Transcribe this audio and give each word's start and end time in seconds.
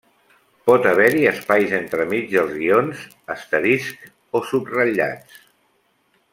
Pot 0.69 0.87
haver-hi 0.91 1.19
espais 1.31 1.75
entremig 1.81 2.25
dels 2.33 2.55
guions, 2.63 3.05
asteriscs 3.35 4.11
o 4.41 4.45
subratllats. 4.53 5.41